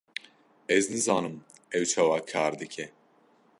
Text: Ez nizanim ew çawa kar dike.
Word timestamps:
Ez 0.75 0.85
nizanim 0.93 1.35
ew 1.77 1.83
çawa 1.91 2.19
kar 2.31 2.53
dike. 2.61 2.85